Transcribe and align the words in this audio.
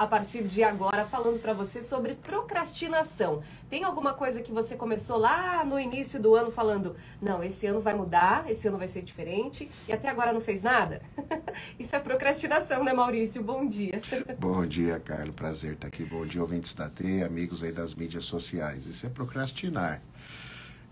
a 0.00 0.06
partir 0.06 0.42
de 0.44 0.64
agora 0.64 1.04
falando 1.04 1.38
para 1.42 1.52
você 1.52 1.82
sobre 1.82 2.14
procrastinação. 2.14 3.42
Tem 3.68 3.84
alguma 3.84 4.14
coisa 4.14 4.40
que 4.40 4.50
você 4.50 4.74
começou 4.74 5.18
lá 5.18 5.62
no 5.62 5.78
início 5.78 6.18
do 6.18 6.34
ano 6.34 6.50
falando, 6.50 6.96
não, 7.20 7.44
esse 7.44 7.66
ano 7.66 7.82
vai 7.82 7.92
mudar, 7.92 8.50
esse 8.50 8.66
ano 8.66 8.78
vai 8.78 8.88
ser 8.88 9.02
diferente, 9.02 9.70
e 9.86 9.92
até 9.92 10.08
agora 10.08 10.32
não 10.32 10.40
fez 10.40 10.62
nada? 10.62 11.02
Isso 11.78 11.94
é 11.94 11.98
procrastinação, 11.98 12.82
né, 12.82 12.94
Maurício? 12.94 13.42
Bom 13.42 13.68
dia. 13.68 14.00
Bom 14.40 14.64
dia, 14.64 14.98
Carlos. 14.98 15.34
Prazer 15.34 15.74
estar 15.74 15.88
aqui. 15.88 16.02
Bom 16.02 16.24
dia, 16.24 16.40
ouvintes 16.40 16.72
da 16.72 16.88
T, 16.88 17.22
amigos 17.22 17.62
aí 17.62 17.70
das 17.70 17.94
mídias 17.94 18.24
sociais. 18.24 18.86
Isso 18.86 19.04
é 19.04 19.10
procrastinar 19.10 20.00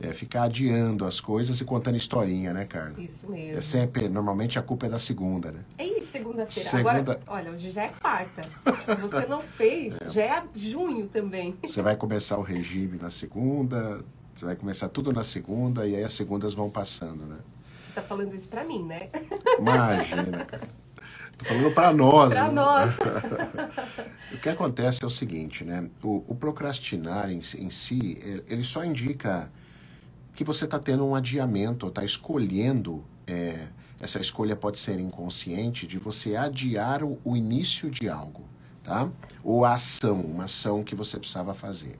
é 0.00 0.12
ficar 0.12 0.44
adiando 0.44 1.04
as 1.04 1.20
coisas 1.20 1.60
e 1.60 1.64
contando 1.64 1.96
historinha, 1.96 2.52
né, 2.52 2.64
Carla? 2.64 3.00
Isso 3.00 3.30
mesmo. 3.30 3.58
É 3.58 3.60
sempre, 3.60 4.08
normalmente 4.08 4.58
a 4.58 4.62
culpa 4.62 4.86
é 4.86 4.88
da 4.88 4.98
segunda, 4.98 5.50
né? 5.50 5.60
É 5.76 5.88
segunda-feira. 6.08 6.68
Segunda... 6.68 6.98
Agora, 6.98 7.20
olha, 7.28 7.50
hoje 7.52 7.70
já 7.70 7.84
é 7.84 7.88
quarta. 7.88 8.42
Se 8.42 9.00
você 9.00 9.26
não 9.26 9.42
fez, 9.42 9.98
é. 10.02 10.10
já 10.10 10.22
é 10.22 10.42
junho 10.56 11.06
também. 11.06 11.56
Você 11.62 11.82
vai 11.82 11.96
começar 11.96 12.38
o 12.38 12.42
regime 12.42 12.98
na 12.98 13.10
segunda, 13.10 14.04
você 14.34 14.44
vai 14.44 14.56
começar 14.56 14.88
tudo 14.88 15.12
na 15.12 15.22
segunda 15.22 15.86
e 15.86 15.94
aí 15.94 16.02
as 16.02 16.14
segundas 16.14 16.54
vão 16.54 16.70
passando, 16.70 17.24
né? 17.26 17.38
Você 17.78 17.92
tá 17.92 18.02
falando 18.02 18.34
isso 18.34 18.48
pra 18.48 18.64
mim, 18.64 18.84
né? 18.84 19.08
Imagina, 19.58 20.44
cara. 20.44 20.68
Tô 21.36 21.44
falando 21.44 21.72
para 21.72 21.92
nós. 21.92 22.30
Para 22.30 22.48
né? 22.48 22.52
nós. 22.52 22.90
o 24.34 24.38
que 24.38 24.48
acontece 24.48 25.04
é 25.04 25.06
o 25.06 25.10
seguinte, 25.10 25.64
né? 25.64 25.88
O, 26.02 26.24
o 26.26 26.34
procrastinar 26.34 27.30
em, 27.30 27.38
em 27.38 27.70
si, 27.70 28.42
ele 28.48 28.64
só 28.64 28.84
indica 28.84 29.48
que 30.38 30.44
você 30.44 30.66
está 30.66 30.78
tendo 30.78 31.04
um 31.04 31.16
adiamento, 31.16 31.88
está 31.88 32.04
escolhendo, 32.04 33.04
é, 33.26 33.66
essa 33.98 34.20
escolha 34.20 34.54
pode 34.54 34.78
ser 34.78 35.00
inconsciente, 35.00 35.84
de 35.84 35.98
você 35.98 36.36
adiar 36.36 37.02
o, 37.02 37.18
o 37.24 37.36
início 37.36 37.90
de 37.90 38.08
algo, 38.08 38.44
tá? 38.84 39.10
Ou 39.42 39.64
a 39.64 39.74
ação, 39.74 40.20
uma 40.20 40.44
ação 40.44 40.84
que 40.84 40.94
você 40.94 41.18
precisava 41.18 41.54
fazer. 41.54 41.98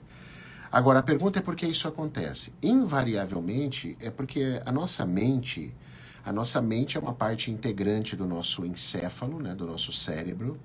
Agora, 0.71 0.99
a 0.99 1.03
pergunta 1.03 1.39
é 1.39 1.41
por 1.41 1.53
que 1.53 1.65
isso 1.67 1.85
acontece? 1.85 2.53
Invariavelmente, 2.63 3.97
é 3.99 4.09
porque 4.09 4.61
a 4.65 4.71
nossa 4.71 5.05
mente, 5.05 5.75
a 6.23 6.31
nossa 6.31 6.61
mente 6.61 6.95
é 6.95 6.99
uma 7.01 7.13
parte 7.13 7.51
integrante 7.51 8.15
do 8.15 8.25
nosso 8.25 8.65
encéfalo, 8.65 9.41
né, 9.41 9.53
do 9.53 9.67
nosso 9.67 9.91
cérebro, 9.91 10.57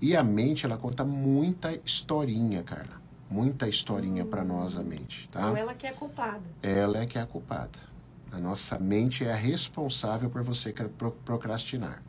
e 0.00 0.16
a 0.16 0.24
mente, 0.24 0.64
ela 0.64 0.78
conta 0.78 1.04
muita 1.04 1.78
historinha, 1.84 2.62
Carla 2.62 3.01
muita 3.32 3.66
historinha 3.66 4.24
para 4.24 4.44
nós 4.44 4.76
a 4.76 4.82
mente, 4.82 5.28
tá? 5.30 5.40
Então 5.40 5.56
ela 5.56 5.74
que 5.74 5.86
é 5.86 5.92
culpada. 5.92 6.42
Ela 6.62 6.98
é 6.98 7.06
que 7.06 7.18
é 7.18 7.22
a 7.22 7.26
culpada. 7.26 7.78
A 8.30 8.38
nossa 8.38 8.78
mente 8.78 9.24
é 9.24 9.32
a 9.32 9.36
responsável 9.36 10.28
por 10.28 10.42
você 10.42 10.72
procrastinar. 11.24 12.02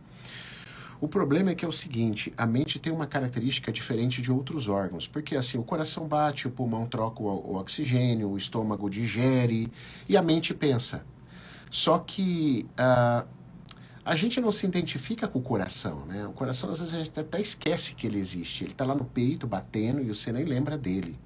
O 0.99 1.07
problema 1.07 1.49
é 1.51 1.55
que 1.55 1.66
é 1.66 1.67
o 1.67 1.71
seguinte, 1.71 2.33
a 2.38 2.45
mente 2.45 2.79
tem 2.79 2.91
uma 2.91 3.05
característica 3.05 3.73
diferente 3.73 4.21
de 4.21 4.31
outros 4.31 4.69
órgãos, 4.69 5.05
porque 5.05 5.35
assim, 5.35 5.57
o 5.57 5.63
coração 5.63 6.07
bate, 6.07 6.47
o 6.47 6.51
pulmão 6.51 6.85
troca 6.85 7.21
o, 7.21 7.55
oxigênio, 7.55 8.29
o 8.29 8.38
estômago 8.38 8.89
digere 8.89 9.69
e 10.07 10.16
a 10.16 10.21
mente 10.21 10.53
pensa. 10.53 11.03
Só 11.69 11.99
que 11.99 12.66
uh, 12.79 13.27
a 14.06 14.16
gente 14.16 14.42
não 14.42 14.52
se 14.52 14.66
identifica 14.66 15.28
com 15.28 15.40
o 15.40 15.42
coração, 15.42 16.06
né? 16.06 16.28
O 16.28 16.34
coração, 16.34 16.70
às 16.70 16.80
vezes, 16.80 16.94
a 16.94 16.98
gente 17.04 17.18
até 17.18 17.40
esquece 17.40 17.96
que 17.96 18.06
ele 18.06 18.20
existe. 18.20 18.64
Ele 18.64 18.72
está 18.72 18.86
lá 18.86 18.94
no 18.94 19.06
peito, 19.06 19.48
batendo, 19.48 20.02
e 20.02 20.06
você 20.06 20.32
nem 20.32 20.44
lembra 20.44 20.78
dele. 20.78 21.18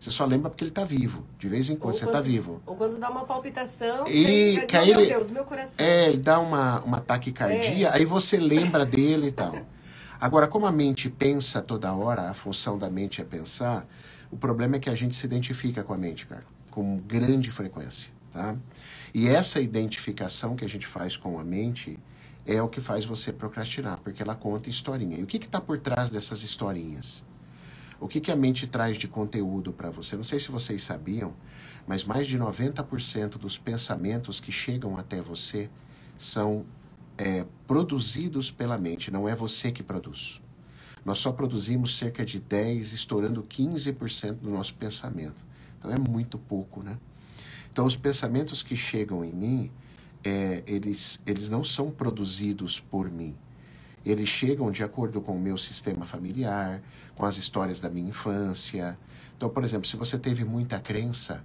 Você 0.00 0.10
só 0.10 0.26
lembra 0.26 0.50
porque 0.50 0.64
ele 0.64 0.70
está 0.70 0.84
vivo. 0.84 1.24
De 1.38 1.48
vez 1.48 1.70
em 1.70 1.76
quando 1.76 1.94
você 1.94 2.04
está 2.04 2.20
vivo. 2.20 2.60
Ou 2.66 2.74
quando 2.76 2.98
dá 2.98 3.08
uma 3.08 3.24
palpitação, 3.24 4.06
e 4.06 4.60
tem, 4.66 4.86
meu 4.86 5.00
ele, 5.00 5.06
Deus, 5.06 5.30
meu 5.30 5.44
coração. 5.44 5.84
É, 5.84 6.08
ele 6.08 6.18
dá 6.18 6.40
uma, 6.40 6.80
uma 6.80 7.00
taquicardia, 7.00 7.88
é. 7.88 7.94
aí 7.94 8.04
você 8.04 8.36
lembra 8.36 8.84
dele 8.84 9.28
e 9.28 9.32
tal. 9.32 9.56
Agora, 10.20 10.48
como 10.48 10.66
a 10.66 10.72
mente 10.72 11.08
pensa 11.08 11.62
toda 11.62 11.92
hora, 11.94 12.30
a 12.30 12.34
função 12.34 12.76
da 12.76 12.90
mente 12.90 13.20
é 13.20 13.24
pensar, 13.24 13.86
o 14.30 14.36
problema 14.36 14.76
é 14.76 14.78
que 14.78 14.90
a 14.90 14.94
gente 14.94 15.14
se 15.14 15.24
identifica 15.24 15.84
com 15.84 15.94
a 15.94 15.96
mente, 15.96 16.26
cara, 16.26 16.44
com 16.70 16.98
grande 16.98 17.50
frequência, 17.50 18.12
tá? 18.32 18.56
E 19.12 19.28
essa 19.28 19.60
identificação 19.60 20.56
que 20.56 20.64
a 20.64 20.68
gente 20.68 20.86
faz 20.86 21.16
com 21.16 21.38
a 21.38 21.44
mente 21.44 21.98
é 22.46 22.60
o 22.62 22.68
que 22.68 22.80
faz 22.80 23.04
você 23.04 23.32
procrastinar, 23.32 24.00
porque 24.00 24.22
ela 24.22 24.34
conta 24.34 24.68
historinha. 24.68 25.18
E 25.18 25.22
o 25.22 25.26
que 25.26 25.38
está 25.38 25.60
por 25.60 25.78
trás 25.78 26.10
dessas 26.10 26.42
historinhas? 26.42 27.24
O 28.00 28.08
que, 28.08 28.20
que 28.20 28.30
a 28.30 28.36
mente 28.36 28.66
traz 28.66 28.96
de 28.96 29.08
conteúdo 29.08 29.72
para 29.72 29.90
você? 29.90 30.16
Não 30.16 30.24
sei 30.24 30.38
se 30.38 30.50
vocês 30.50 30.82
sabiam, 30.82 31.32
mas 31.86 32.04
mais 32.04 32.26
de 32.26 32.38
90% 32.38 33.38
dos 33.38 33.56
pensamentos 33.56 34.40
que 34.40 34.52
chegam 34.52 34.98
até 34.98 35.22
você 35.22 35.70
são 36.18 36.66
é, 37.16 37.46
produzidos 37.66 38.50
pela 38.50 38.76
mente, 38.76 39.10
não 39.10 39.28
é 39.28 39.34
você 39.34 39.70
que 39.72 39.82
produz. 39.82 40.42
Nós 41.04 41.18
só 41.18 41.32
produzimos 41.32 41.96
cerca 41.96 42.24
de 42.24 42.40
10, 42.40 42.92
estourando 42.92 43.42
15% 43.42 44.34
do 44.34 44.50
nosso 44.50 44.74
pensamento. 44.74 45.44
Então 45.78 45.90
é 45.90 45.98
muito 45.98 46.38
pouco, 46.38 46.82
né? 46.82 46.98
Então 47.70 47.84
os 47.84 47.96
pensamentos 47.96 48.62
que 48.62 48.74
chegam 48.74 49.24
em 49.24 49.32
mim, 49.32 49.70
é, 50.24 50.62
eles, 50.66 51.20
eles 51.26 51.48
não 51.48 51.62
são 51.62 51.90
produzidos 51.90 52.80
por 52.80 53.10
mim. 53.10 53.36
Eles 54.04 54.28
chegam 54.28 54.70
de 54.70 54.82
acordo 54.82 55.20
com 55.20 55.36
o 55.36 55.40
meu 55.40 55.56
sistema 55.56 56.04
familiar, 56.04 56.82
com 57.14 57.24
as 57.24 57.36
histórias 57.36 57.78
da 57.78 57.88
minha 57.88 58.08
infância. 58.08 58.98
Então, 59.36 59.48
por 59.48 59.64
exemplo, 59.64 59.86
se 59.86 59.96
você 59.96 60.18
teve 60.18 60.44
muita 60.44 60.78
crença, 60.78 61.42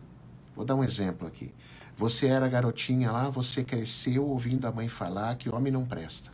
vou 0.55 0.65
dar 0.65 0.75
um 0.75 0.83
exemplo 0.83 1.27
aqui. 1.27 1.53
Você 1.95 2.27
era 2.27 2.47
garotinha 2.47 3.11
lá, 3.11 3.29
você 3.29 3.63
cresceu 3.63 4.25
ouvindo 4.25 4.65
a 4.65 4.71
mãe 4.71 4.87
falar 4.87 5.35
que 5.35 5.49
homem 5.49 5.71
não 5.71 5.85
presta. 5.85 6.31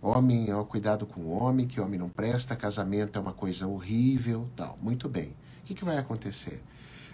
Homem, 0.00 0.52
ó, 0.52 0.64
cuidado 0.64 1.06
com 1.06 1.20
o 1.20 1.30
homem, 1.30 1.66
que 1.66 1.80
homem 1.80 1.98
não 1.98 2.08
presta, 2.08 2.56
casamento 2.56 3.16
é 3.16 3.22
uma 3.22 3.32
coisa 3.32 3.66
horrível, 3.68 4.48
tal. 4.56 4.76
Muito 4.82 5.08
bem. 5.08 5.34
O 5.60 5.64
que, 5.64 5.74
que 5.74 5.84
vai 5.84 5.98
acontecer? 5.98 6.62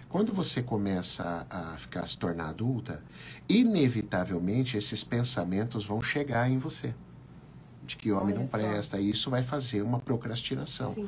Quando 0.09 0.33
você 0.33 0.63
começa 0.63 1.45
a, 1.47 1.73
a 1.73 1.77
ficar 1.77 2.03
se 2.07 2.17
tornar 2.17 2.49
adulta, 2.49 3.03
inevitavelmente 3.47 4.75
esses 4.75 5.03
pensamentos 5.03 5.85
vão 5.85 6.01
chegar 6.01 6.49
em 6.49 6.57
você. 6.57 6.95
De 7.85 7.95
que 7.95 8.11
homem 8.11 8.33
Olha 8.33 8.39
não 8.39 8.47
presta, 8.47 8.97
só. 8.97 9.03
e 9.03 9.09
isso 9.11 9.29
vai 9.29 9.43
fazer 9.43 9.83
uma 9.83 9.99
procrastinação 9.99 10.93
Sim. 10.95 11.07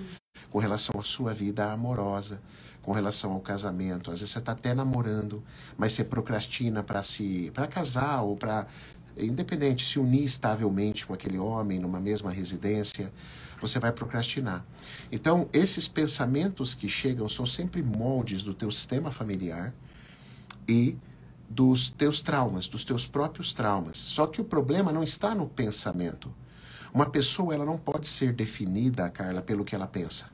com 0.51 0.59
relação 0.59 0.99
à 0.99 1.03
sua 1.03 1.33
vida 1.33 1.71
amorosa, 1.71 2.39
com 2.83 2.91
relação 2.91 3.31
ao 3.33 3.39
casamento. 3.39 4.11
Às 4.11 4.19
vezes 4.19 4.33
você 4.33 4.39
está 4.39 4.51
até 4.51 4.73
namorando, 4.73 5.43
mas 5.75 5.93
você 5.93 6.03
procrastina 6.03 6.83
para 6.83 7.01
se 7.01 7.49
para 7.55 7.67
casar 7.67 8.21
ou 8.21 8.35
para 8.37 8.67
independente 9.17 9.85
se 9.85 9.99
unir 9.99 10.23
estavelmente 10.23 11.05
com 11.05 11.13
aquele 11.13 11.37
homem 11.39 11.79
numa 11.79 11.99
mesma 11.99 12.31
residência 12.31 13.11
você 13.61 13.79
vai 13.79 13.91
procrastinar. 13.91 14.65
Então, 15.11 15.47
esses 15.53 15.87
pensamentos 15.87 16.73
que 16.73 16.89
chegam 16.89 17.29
são 17.29 17.45
sempre 17.45 17.83
moldes 17.83 18.41
do 18.41 18.53
teu 18.53 18.71
sistema 18.71 19.11
familiar 19.11 19.73
e 20.67 20.97
dos 21.47 21.89
teus 21.89 22.21
traumas, 22.21 22.67
dos 22.67 22.83
teus 22.83 23.05
próprios 23.05 23.53
traumas. 23.53 23.97
Só 23.97 24.25
que 24.25 24.41
o 24.41 24.43
problema 24.43 24.91
não 24.91 25.03
está 25.03 25.35
no 25.35 25.47
pensamento. 25.47 26.33
Uma 26.93 27.05
pessoa 27.05 27.53
ela 27.53 27.65
não 27.65 27.77
pode 27.77 28.07
ser 28.07 28.33
definida, 28.33 29.09
Carla, 29.09 29.41
pelo 29.41 29.63
que 29.63 29.75
ela 29.75 29.87
pensa. 29.87 30.25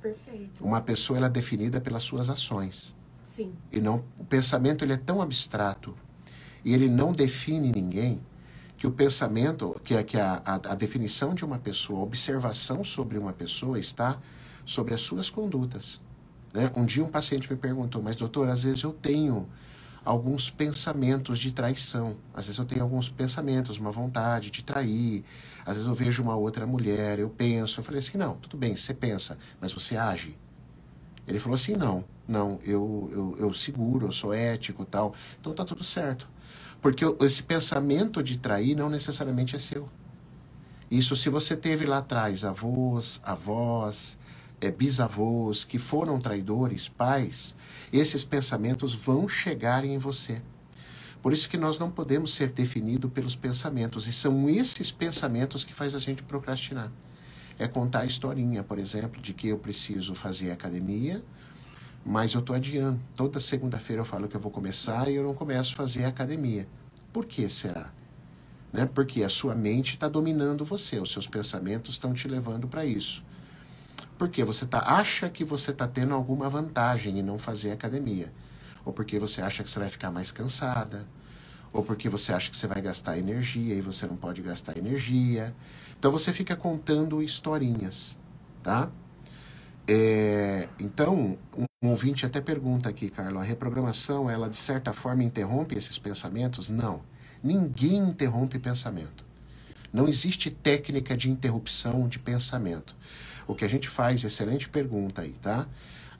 Perfeito. 0.00 0.64
Uma 0.64 0.80
pessoa 0.80 1.16
ela 1.16 1.26
é 1.26 1.30
definida 1.30 1.80
pelas 1.80 2.02
suas 2.02 2.28
ações. 2.28 2.94
Sim. 3.22 3.52
E 3.70 3.80
não 3.80 4.04
o 4.18 4.24
pensamento 4.24 4.84
ele 4.84 4.92
é 4.92 4.96
tão 4.96 5.22
abstrato 5.22 5.94
e 6.64 6.74
ele 6.74 6.88
não 6.88 7.12
define 7.12 7.72
ninguém 7.72 8.20
que 8.82 8.86
o 8.88 8.90
pensamento, 8.90 9.80
que, 9.84 9.94
é, 9.94 10.02
que 10.02 10.18
a, 10.18 10.42
a, 10.44 10.54
a 10.54 10.74
definição 10.74 11.36
de 11.36 11.44
uma 11.44 11.56
pessoa, 11.56 12.00
a 12.00 12.02
observação 12.02 12.82
sobre 12.82 13.16
uma 13.16 13.32
pessoa 13.32 13.78
está 13.78 14.18
sobre 14.64 14.92
as 14.92 15.00
suas 15.00 15.30
condutas. 15.30 16.00
Né? 16.52 16.68
Um 16.74 16.84
dia 16.84 17.04
um 17.04 17.08
paciente 17.08 17.48
me 17.48 17.56
perguntou, 17.56 18.02
mas 18.02 18.16
doutor, 18.16 18.48
às 18.48 18.64
vezes 18.64 18.82
eu 18.82 18.92
tenho 18.92 19.48
alguns 20.04 20.50
pensamentos 20.50 21.38
de 21.38 21.52
traição. 21.52 22.16
Às 22.34 22.46
vezes 22.46 22.58
eu 22.58 22.64
tenho 22.64 22.82
alguns 22.82 23.08
pensamentos, 23.08 23.78
uma 23.78 23.92
vontade 23.92 24.50
de 24.50 24.64
trair. 24.64 25.22
Às 25.64 25.74
vezes 25.76 25.86
eu 25.86 25.94
vejo 25.94 26.20
uma 26.20 26.34
outra 26.34 26.66
mulher, 26.66 27.20
eu 27.20 27.30
penso. 27.30 27.78
Eu 27.78 27.84
falei 27.84 28.00
assim, 28.00 28.18
não, 28.18 28.34
tudo 28.34 28.56
bem, 28.56 28.74
você 28.74 28.92
pensa, 28.92 29.38
mas 29.60 29.72
você 29.72 29.96
age. 29.96 30.36
Ele 31.24 31.38
falou 31.38 31.54
assim, 31.54 31.76
não, 31.76 32.04
não, 32.26 32.58
eu, 32.64 33.08
eu, 33.12 33.46
eu 33.46 33.54
seguro, 33.54 34.08
eu 34.08 34.12
sou 34.12 34.34
ético 34.34 34.84
tal. 34.84 35.14
Então 35.40 35.54
tá 35.54 35.64
tudo 35.64 35.84
certo. 35.84 36.28
Porque 36.82 37.04
esse 37.20 37.44
pensamento 37.44 38.22
de 38.22 38.36
trair 38.36 38.76
não 38.76 38.90
necessariamente 38.90 39.54
é 39.54 39.58
seu. 39.58 39.88
Isso 40.90 41.16
se 41.16 41.30
você 41.30 41.56
teve 41.56 41.86
lá 41.86 41.98
atrás 41.98 42.44
avós, 42.44 43.20
avós, 43.22 44.18
é, 44.60 44.70
bisavós 44.70 45.64
que 45.64 45.78
foram 45.78 46.18
traidores, 46.18 46.88
pais, 46.88 47.56
esses 47.92 48.24
pensamentos 48.24 48.94
vão 48.94 49.28
chegar 49.28 49.84
em 49.84 49.96
você. 49.96 50.42
Por 51.22 51.32
isso 51.32 51.48
que 51.48 51.56
nós 51.56 51.78
não 51.78 51.88
podemos 51.88 52.34
ser 52.34 52.48
definidos 52.48 53.10
pelos 53.12 53.36
pensamentos. 53.36 54.08
E 54.08 54.12
são 54.12 54.50
esses 54.50 54.90
pensamentos 54.90 55.64
que 55.64 55.72
faz 55.72 55.94
a 55.94 55.98
gente 56.00 56.24
procrastinar. 56.24 56.90
É 57.58 57.68
contar 57.68 58.00
a 58.00 58.06
historinha, 58.06 58.64
por 58.64 58.76
exemplo, 58.76 59.22
de 59.22 59.32
que 59.32 59.46
eu 59.46 59.58
preciso 59.58 60.16
fazer 60.16 60.50
academia, 60.50 61.22
mas 62.04 62.34
eu 62.34 62.40
estou 62.40 62.54
adiando. 62.56 63.00
Toda 63.16 63.38
segunda-feira 63.38 64.00
eu 64.00 64.06
falo 64.06 64.28
que 64.28 64.36
eu 64.36 64.40
vou 64.40 64.50
começar 64.50 65.08
e 65.08 65.14
eu 65.14 65.22
não 65.22 65.34
começo 65.34 65.72
a 65.72 65.76
fazer 65.76 66.04
academia. 66.04 66.66
Por 67.12 67.26
que 67.26 67.48
será? 67.48 67.90
Né? 68.72 68.88
Porque 68.92 69.22
a 69.22 69.28
sua 69.28 69.54
mente 69.54 69.94
está 69.94 70.08
dominando 70.08 70.64
você, 70.64 70.98
os 70.98 71.12
seus 71.12 71.26
pensamentos 71.26 71.94
estão 71.94 72.12
te 72.12 72.26
levando 72.26 72.66
para 72.66 72.84
isso. 72.84 73.22
Porque 74.18 74.44
você 74.44 74.66
tá, 74.66 74.78
acha 74.78 75.28
que 75.28 75.44
você 75.44 75.70
está 75.70 75.86
tendo 75.86 76.14
alguma 76.14 76.48
vantagem 76.48 77.18
em 77.18 77.22
não 77.22 77.38
fazer 77.38 77.72
academia. 77.72 78.32
Ou 78.84 78.92
porque 78.92 79.18
você 79.18 79.42
acha 79.42 79.62
que 79.62 79.70
você 79.70 79.78
vai 79.78 79.88
ficar 79.88 80.10
mais 80.10 80.30
cansada. 80.30 81.06
Ou 81.72 81.84
porque 81.84 82.08
você 82.08 82.32
acha 82.32 82.50
que 82.50 82.56
você 82.56 82.66
vai 82.66 82.80
gastar 82.80 83.18
energia 83.18 83.74
e 83.74 83.80
você 83.80 84.06
não 84.06 84.16
pode 84.16 84.42
gastar 84.42 84.76
energia. 84.76 85.54
Então 85.98 86.10
você 86.10 86.32
fica 86.32 86.56
contando 86.56 87.22
historinhas, 87.22 88.18
tá? 88.62 88.90
É, 89.86 90.68
então, 90.78 91.38
um 91.56 91.64
ouvinte 91.90 92.24
até 92.24 92.40
pergunta 92.40 92.88
aqui, 92.88 93.10
Carlos, 93.10 93.42
a 93.42 93.44
reprogramação, 93.44 94.30
ela 94.30 94.48
de 94.48 94.56
certa 94.56 94.92
forma 94.92 95.24
interrompe 95.24 95.76
esses 95.76 95.98
pensamentos? 95.98 96.68
Não. 96.70 97.00
Ninguém 97.42 97.98
interrompe 97.98 98.58
pensamento. 98.58 99.24
Não 99.92 100.08
existe 100.08 100.50
técnica 100.50 101.16
de 101.16 101.28
interrupção 101.30 102.08
de 102.08 102.18
pensamento. 102.18 102.94
O 103.46 103.54
que 103.54 103.64
a 103.64 103.68
gente 103.68 103.88
faz, 103.88 104.24
excelente 104.24 104.68
pergunta 104.68 105.22
aí, 105.22 105.32
tá? 105.32 105.66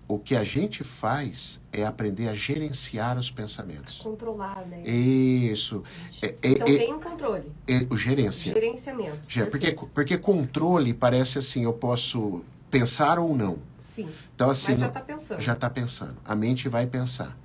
O 0.08 0.18
que 0.18 0.34
a 0.34 0.44
gente 0.44 0.82
faz 0.82 1.60
é 1.72 1.86
aprender 1.86 2.28
a 2.28 2.34
gerenciar 2.34 3.16
os 3.16 3.30
pensamentos. 3.30 3.98
Controlar, 3.98 4.66
né? 4.66 4.82
Isso. 4.84 5.82
É, 6.20 6.26
é, 6.26 6.36
então 6.42 6.66
é, 6.66 6.76
tem 6.76 6.92
um 6.92 7.00
controle. 7.00 7.50
É, 7.66 7.86
o 7.88 7.96
gerência. 7.96 8.52
Gerenciamento. 8.52 9.18
Porque, 9.50 9.72
porque 9.94 10.18
controle 10.18 10.92
parece 10.92 11.38
assim, 11.38 11.64
eu 11.64 11.72
posso 11.72 12.44
pensar 12.70 13.18
ou 13.18 13.34
não. 13.36 13.58
Sim. 13.82 14.08
Então, 14.34 14.48
assim, 14.48 14.70
Mas 14.70 14.80
já 14.80 14.86
está 14.86 15.00
pensando. 15.00 15.40
Já 15.40 15.52
está 15.52 15.68
pensando. 15.68 16.16
A 16.24 16.34
mente 16.34 16.68
vai 16.68 16.86
pensar. 16.86 17.36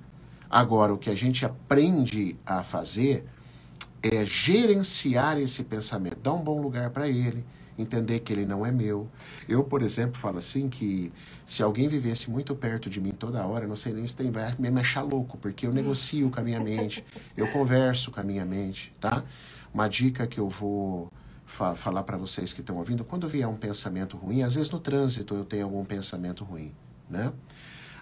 Agora, 0.48 0.94
o 0.94 0.96
que 0.96 1.10
a 1.10 1.14
gente 1.14 1.44
aprende 1.44 2.36
a 2.46 2.62
fazer 2.62 3.26
é 4.02 4.24
gerenciar 4.24 5.38
esse 5.38 5.64
pensamento, 5.64 6.16
dar 6.22 6.32
um 6.32 6.40
bom 6.40 6.60
lugar 6.62 6.90
para 6.90 7.08
ele, 7.08 7.44
entender 7.76 8.20
que 8.20 8.32
ele 8.32 8.46
não 8.46 8.64
é 8.64 8.70
meu. 8.70 9.08
Eu, 9.48 9.64
por 9.64 9.82
exemplo, 9.82 10.16
falo 10.16 10.38
assim 10.38 10.68
que 10.68 11.12
se 11.44 11.62
alguém 11.62 11.88
vivesse 11.88 12.30
muito 12.30 12.54
perto 12.54 12.88
de 12.88 13.00
mim 13.00 13.10
toda 13.10 13.44
hora, 13.44 13.66
não 13.66 13.76
sei 13.76 13.92
nem 13.92 14.06
se 14.06 14.14
tem 14.14 14.30
vai 14.30 14.54
me 14.58 14.68
achar 14.80 15.02
louco, 15.02 15.36
porque 15.36 15.66
eu 15.66 15.72
negocio 15.72 16.30
com 16.30 16.40
a 16.40 16.42
minha 16.42 16.60
mente, 16.60 17.04
eu 17.36 17.48
converso 17.48 18.10
com 18.10 18.20
a 18.20 18.24
minha 18.24 18.44
mente, 18.44 18.92
tá? 19.00 19.24
Uma 19.74 19.88
dica 19.88 20.26
que 20.26 20.38
eu 20.38 20.48
vou 20.48 21.12
fa 21.48 21.74
falar 21.74 22.02
para 22.04 22.16
vocês 22.16 22.52
que 22.52 22.60
estão 22.60 22.76
ouvindo, 22.76 23.04
quando 23.04 23.26
vier 23.26 23.48
um 23.48 23.56
pensamento 23.56 24.16
ruim, 24.16 24.42
às 24.42 24.54
vezes 24.54 24.70
no 24.70 24.78
trânsito 24.78 25.34
eu 25.34 25.44
tenho 25.44 25.64
algum 25.64 25.84
pensamento 25.84 26.44
ruim, 26.44 26.72
né? 27.08 27.32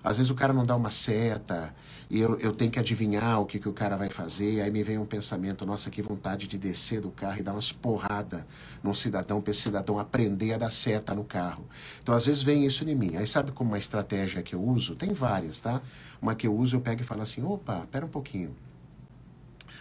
Às 0.03 0.19
vezes 0.19 0.31
o 0.31 0.35
cara 0.35 0.53
não 0.53 0.65
dá 0.65 0.77
uma 0.77 0.91
seta 0.91 1.75
e 2.09 2.21
eu, 2.21 2.39
eu 2.39 2.53
tenho 2.53 2.71
que 2.71 2.79
adivinhar 2.79 3.41
o 3.41 3.47
que, 3.47 3.59
que 3.59 3.69
o 3.69 3.73
cara 3.73 3.97
vai 3.97 4.09
fazer. 4.09 4.61
Aí 4.61 4.71
me 4.71 4.81
vem 4.85 4.99
um 4.99 5.07
pensamento, 5.07 5.67
nossa, 5.67 5.91
que 5.91 6.01
vontade 6.01 6.47
de 6.47 6.57
descer 6.57 7.01
do 7.01 7.11
carro 7.11 7.41
e 7.41 7.43
dar 7.43 7.53
umas 7.53 7.73
porradas 7.73 8.45
num 8.85 8.95
cidadão 8.95 9.41
para 9.41 9.51
esse 9.51 9.63
cidadão 9.63 9.99
aprender 9.99 10.53
a 10.53 10.59
dar 10.59 10.71
seta 10.71 11.13
no 11.13 11.25
carro. 11.25 11.67
Então 12.01 12.15
às 12.15 12.27
vezes 12.27 12.45
vem 12.45 12.65
isso 12.65 12.89
em 12.89 12.95
mim. 12.95 13.17
Aí 13.17 13.27
sabe 13.27 13.51
como 13.51 13.71
uma 13.71 13.79
estratégia 13.79 14.45
que 14.45 14.55
eu 14.55 14.63
uso? 14.63 14.95
Tem 14.95 15.13
várias, 15.13 15.59
tá? 15.59 15.83
Uma 16.23 16.37
que 16.37 16.47
eu 16.47 16.55
uso, 16.55 16.77
eu 16.77 16.81
pego 16.81 17.01
e 17.01 17.05
falo 17.05 17.23
assim, 17.23 17.43
opa, 17.43 17.89
pera 17.91 18.07
um 18.07 18.11
pouquinho. 18.11 18.55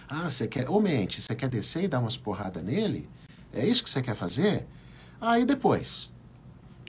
Ah, 0.09 0.27
você 0.27 0.47
quer, 0.47 0.67
ô 0.69 0.79
mente, 0.79 1.21
você 1.21 1.35
quer 1.35 1.49
descer 1.49 1.83
e 1.83 1.87
dar 1.87 1.99
umas 1.99 2.17
porradas 2.17 2.63
nele? 2.63 3.07
É 3.55 3.65
isso 3.65 3.83
que 3.83 3.89
você 3.89 4.01
quer 4.01 4.15
fazer? 4.15 4.67
Aí 5.19 5.41
ah, 5.41 5.45
depois. 5.45 6.11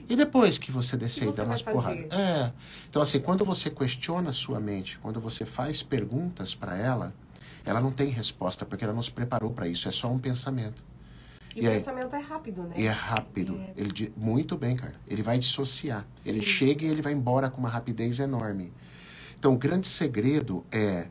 E 0.09 0.15
depois 0.15 0.57
que 0.57 0.71
você 0.71 0.95
descer 0.95 1.29
e 1.29 1.35
dar 1.35 1.45
umas 1.45 1.61
porradas? 1.61 2.11
É. 2.11 2.53
Então, 2.89 3.01
assim, 3.01 3.19
quando 3.19 3.43
você 3.43 3.69
questiona 3.69 4.29
a 4.29 4.33
sua 4.33 4.59
mente, 4.59 4.97
quando 4.99 5.19
você 5.19 5.43
faz 5.43 5.83
perguntas 5.83 6.55
para 6.55 6.77
ela, 6.77 7.13
ela 7.65 7.81
não 7.81 7.91
tem 7.91 8.09
resposta, 8.09 8.65
porque 8.65 8.83
ela 8.83 8.93
não 8.93 9.03
se 9.03 9.11
preparou 9.11 9.51
para 9.51 9.67
isso, 9.67 9.87
é 9.87 9.91
só 9.91 10.09
um 10.09 10.19
pensamento. 10.19 10.83
E, 11.53 11.61
e 11.61 11.67
o 11.67 11.69
aí, 11.69 11.75
pensamento 11.75 12.15
é 12.15 12.19
rápido, 12.19 12.63
né? 12.63 12.75
E 12.77 12.85
é 12.85 12.91
rápido. 12.91 13.59
É. 13.59 13.81
Ele, 13.81 14.13
muito 14.15 14.57
bem, 14.57 14.75
cara. 14.75 14.95
Ele 15.07 15.21
vai 15.21 15.37
dissociar. 15.39 16.05
Sim. 16.15 16.29
Ele 16.29 16.41
chega 16.41 16.85
e 16.85 16.87
ele 16.87 17.01
vai 17.01 17.11
embora 17.11 17.49
com 17.49 17.59
uma 17.59 17.69
rapidez 17.69 18.19
enorme. 18.19 18.71
Então, 19.37 19.53
o 19.53 19.57
grande 19.57 19.87
segredo 19.87 20.65
é, 20.71 21.07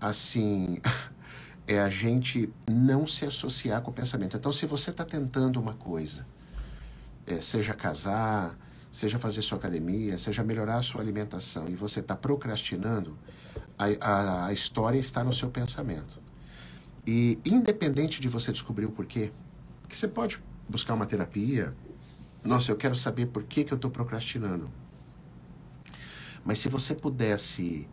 assim, 0.00 0.80
é 1.66 1.80
a 1.80 1.88
gente 1.88 2.52
não 2.70 3.06
se 3.06 3.24
associar 3.24 3.80
com 3.82 3.90
o 3.90 3.94
pensamento. 3.94 4.36
Então, 4.36 4.52
se 4.52 4.66
você 4.66 4.90
está 4.90 5.04
tentando 5.04 5.58
uma 5.58 5.74
coisa 5.74 6.26
é, 7.26 7.40
seja 7.40 7.72
casar, 7.74 8.56
seja 8.92 9.18
fazer 9.18 9.42
sua 9.42 9.58
academia, 9.58 10.16
seja 10.18 10.44
melhorar 10.44 10.76
a 10.76 10.82
sua 10.82 11.00
alimentação 11.00 11.68
e 11.68 11.74
você 11.74 12.00
está 12.00 12.14
procrastinando, 12.14 13.18
a, 13.78 13.86
a, 14.00 14.46
a, 14.46 14.52
história 14.52 14.98
está 14.98 15.24
no 15.24 15.32
seu 15.32 15.50
pensamento. 15.50 16.20
E 17.06 17.38
independente 17.44 18.20
de 18.20 18.28
você 18.28 18.52
descobrir 18.52 18.86
o 18.86 18.90
porquê, 18.90 19.32
que 19.88 19.96
você 19.96 20.06
pode 20.06 20.40
buscar 20.68 20.94
uma 20.94 21.06
terapia, 21.06 21.74
nossa, 22.42 22.70
eu 22.70 22.76
quero 22.76 22.96
saber 22.96 23.26
por 23.26 23.42
que, 23.42 23.64
que 23.64 23.72
eu 23.72 23.76
estou 23.76 23.90
procrastinando. 23.90 24.70
Mas 26.44 26.58
se 26.58 26.68
você 26.68 26.94
pudesse 26.94 27.88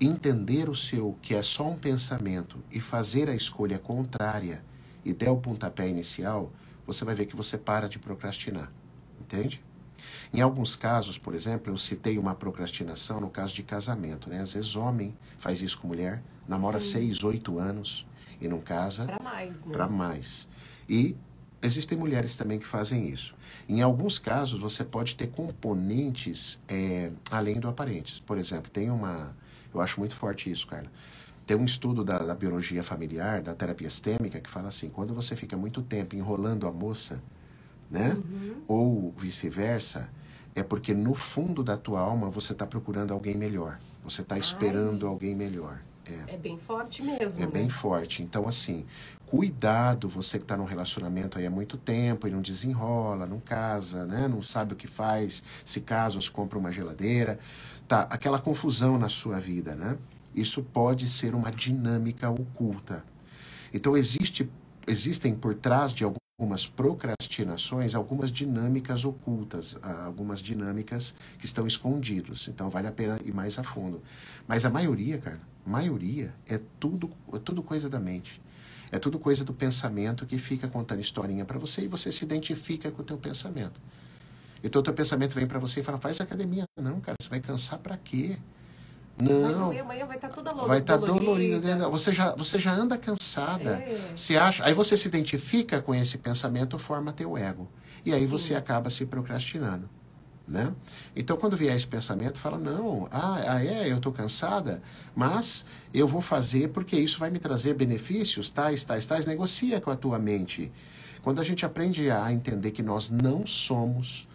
entender 0.00 0.68
o 0.68 0.74
seu, 0.74 1.16
que 1.22 1.34
é 1.34 1.42
só 1.42 1.68
um 1.68 1.76
pensamento, 1.76 2.58
e 2.70 2.80
fazer 2.80 3.28
a 3.28 3.34
escolha 3.34 3.78
contrária 3.78 4.62
e 5.04 5.12
der 5.12 5.30
o 5.30 5.36
pontapé 5.36 5.88
inicial, 5.88 6.52
você 6.86 7.04
vai 7.04 7.14
ver 7.14 7.26
que 7.26 7.36
você 7.36 7.56
para 7.56 7.88
de 7.88 7.98
procrastinar. 7.98 8.70
Entende? 9.20 9.62
Em 10.32 10.40
alguns 10.40 10.76
casos, 10.76 11.18
por 11.18 11.34
exemplo, 11.34 11.72
eu 11.72 11.76
citei 11.76 12.18
uma 12.18 12.34
procrastinação 12.34 13.20
no 13.20 13.30
caso 13.30 13.54
de 13.54 13.62
casamento, 13.62 14.28
né? 14.28 14.40
Às 14.40 14.52
vezes 14.52 14.76
homem 14.76 15.16
faz 15.38 15.62
isso 15.62 15.78
com 15.78 15.88
mulher, 15.88 16.22
namora 16.46 16.80
Sim. 16.80 16.90
seis, 16.90 17.24
oito 17.24 17.58
anos 17.58 18.06
e 18.40 18.48
não 18.48 18.60
casa. 18.60 19.04
Para 19.04 19.22
mais, 19.22 19.64
né? 19.64 19.72
Para 19.72 19.88
mais. 19.88 20.48
E 20.88 21.16
existem 21.62 21.96
mulheres 21.96 22.36
também 22.36 22.58
que 22.58 22.66
fazem 22.66 23.08
isso. 23.08 23.34
Em 23.68 23.82
alguns 23.82 24.18
casos, 24.18 24.60
você 24.60 24.84
pode 24.84 25.16
ter 25.16 25.28
componentes 25.28 26.60
é, 26.68 27.10
além 27.30 27.58
do 27.58 27.68
aparentes. 27.68 28.20
Por 28.20 28.38
exemplo, 28.38 28.70
tem 28.70 28.90
uma. 28.90 29.34
Eu 29.72 29.80
acho 29.80 29.98
muito 30.00 30.14
forte 30.14 30.50
isso, 30.50 30.66
Carla. 30.66 30.90
Tem 31.46 31.56
um 31.56 31.64
estudo 31.64 32.02
da, 32.02 32.18
da, 32.18 32.34
biologia 32.34 32.82
familiar, 32.82 33.40
da 33.40 33.54
terapia 33.54 33.88
sistêmica, 33.88 34.40
que 34.40 34.50
fala 34.50 34.68
assim: 34.68 34.88
quando 34.88 35.14
você 35.14 35.36
fica 35.36 35.56
muito 35.56 35.80
tempo 35.80 36.16
enrolando 36.16 36.66
a 36.66 36.72
moça, 36.72 37.22
né? 37.90 38.14
Uhum. 38.14 38.54
Ou 38.66 39.14
vice-versa, 39.16 40.10
é 40.54 40.62
porque 40.62 40.92
no 40.92 41.14
fundo 41.14 41.62
da 41.62 41.76
tua 41.76 42.00
alma 42.00 42.28
você 42.30 42.52
está 42.52 42.66
procurando 42.66 43.12
alguém 43.12 43.36
melhor. 43.36 43.78
Você 44.02 44.22
está 44.22 44.36
esperando 44.38 45.06
alguém 45.06 45.34
melhor. 45.34 45.80
É. 46.08 46.34
é 46.34 46.36
bem 46.36 46.56
forte 46.56 47.02
mesmo. 47.02 47.42
É 47.42 47.46
né? 47.46 47.52
bem 47.52 47.68
forte. 47.68 48.22
Então, 48.22 48.46
assim, 48.46 48.84
cuidado, 49.26 50.08
você 50.08 50.38
que 50.38 50.44
está 50.44 50.56
num 50.56 50.64
relacionamento 50.64 51.38
aí 51.38 51.46
há 51.46 51.50
muito 51.50 51.76
tempo 51.76 52.28
e 52.28 52.30
não 52.30 52.40
desenrola, 52.40 53.26
não 53.26 53.40
casa, 53.40 54.06
né? 54.06 54.28
Não 54.28 54.42
sabe 54.42 54.74
o 54.74 54.76
que 54.76 54.86
faz, 54.86 55.42
se 55.64 55.80
casa 55.80 56.16
ou 56.16 56.22
se 56.22 56.30
compra 56.30 56.58
uma 56.58 56.70
geladeira. 56.70 57.38
Tá, 57.88 58.02
aquela 58.10 58.38
confusão 58.38 58.98
na 58.98 59.08
sua 59.08 59.38
vida, 59.38 59.74
né? 59.74 59.96
Isso 60.34 60.62
pode 60.62 61.08
ser 61.08 61.34
uma 61.34 61.50
dinâmica 61.50 62.30
oculta. 62.30 63.04
Então, 63.72 63.96
existe, 63.96 64.50
existem 64.86 65.34
por 65.34 65.54
trás 65.54 65.92
de 65.92 66.04
algumas 66.38 66.68
procrastinações 66.68 67.94
algumas 67.94 68.30
dinâmicas 68.30 69.06
ocultas, 69.06 69.74
ah, 69.82 70.04
algumas 70.04 70.42
dinâmicas 70.42 71.14
que 71.38 71.46
estão 71.46 71.66
escondidas. 71.66 72.46
Então, 72.48 72.68
vale 72.68 72.86
a 72.86 72.92
pena 72.92 73.18
ir 73.24 73.32
mais 73.32 73.58
a 73.58 73.62
fundo. 73.62 74.02
Mas 74.46 74.66
a 74.66 74.70
maioria, 74.70 75.16
cara, 75.16 75.40
maioria 75.64 76.34
é 76.46 76.60
tudo, 76.78 77.10
é 77.32 77.38
tudo 77.38 77.62
coisa 77.62 77.88
da 77.88 77.98
mente. 77.98 78.42
É 78.92 78.98
tudo 78.98 79.18
coisa 79.18 79.44
do 79.44 79.54
pensamento 79.54 80.26
que 80.26 80.38
fica 80.38 80.68
contando 80.68 81.00
historinha 81.00 81.44
para 81.46 81.58
você 81.58 81.84
e 81.84 81.88
você 81.88 82.12
se 82.12 82.24
identifica 82.24 82.90
com 82.90 83.00
o 83.00 83.04
teu 83.04 83.16
pensamento. 83.16 83.80
Então 84.62 84.80
o 84.80 84.82
teu 84.82 84.92
pensamento 84.92 85.34
vem 85.34 85.46
para 85.46 85.58
você 85.58 85.80
e 85.80 85.82
fala, 85.82 85.96
faz 85.96 86.20
academia. 86.20 86.64
Não, 86.78 87.00
cara, 87.00 87.16
você 87.18 87.30
vai 87.30 87.40
cansar 87.40 87.78
para 87.78 87.96
quê? 87.96 88.36
Não. 89.18 89.70
Amanhã 89.70 90.06
vai 90.06 90.16
estar 90.16 90.28
tá 90.28 90.34
toda 90.34 90.50
dolorida. 90.50 90.68
Vai 90.68 90.78
estar 90.78 90.98
tá 90.98 91.06
dolorida. 91.06 91.88
Você 91.88 92.12
já, 92.12 92.34
você 92.34 92.58
já 92.58 92.72
anda 92.72 92.98
cansada. 92.98 93.76
É. 93.76 94.12
Se 94.14 94.36
acha, 94.36 94.64
aí 94.64 94.74
você 94.74 94.96
se 94.96 95.08
identifica 95.08 95.80
com 95.80 95.94
esse 95.94 96.18
pensamento, 96.18 96.78
forma 96.78 97.12
teu 97.12 97.36
ego. 97.36 97.68
E 98.04 98.12
aí 98.12 98.20
Sim. 98.20 98.26
você 98.26 98.54
acaba 98.54 98.90
se 98.90 99.06
procrastinando. 99.06 99.88
Né? 100.46 100.72
Então, 101.16 101.36
quando 101.36 101.56
vier 101.56 101.74
esse 101.74 101.86
pensamento, 101.86 102.38
fala: 102.38 102.56
não, 102.56 103.08
ah, 103.10 103.54
ah 103.54 103.64
é, 103.64 103.90
eu 103.90 103.96
estou 103.96 104.12
cansada, 104.12 104.80
mas 105.14 105.64
eu 105.92 106.06
vou 106.06 106.20
fazer 106.20 106.68
porque 106.68 106.96
isso 106.96 107.18
vai 107.18 107.30
me 107.30 107.40
trazer 107.40 107.74
benefícios, 107.74 108.48
tais, 108.48 108.84
tais, 108.84 109.06
tais. 109.06 109.26
Negocia 109.26 109.80
com 109.80 109.90
a 109.90 109.96
tua 109.96 110.20
mente. 110.20 110.70
Quando 111.20 111.40
a 111.40 111.44
gente 111.44 111.66
aprende 111.66 112.08
a 112.10 112.32
entender 112.32 112.70
que 112.70 112.82
nós 112.82 113.10
não 113.10 113.44
somos 113.44 114.28